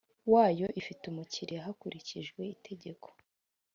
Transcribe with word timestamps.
wayo 0.33 0.67
ifitiye 0.79 1.09
umukiriya 1.11 1.65
hakurikijwe 1.65 2.41
Itegeko 2.55 3.07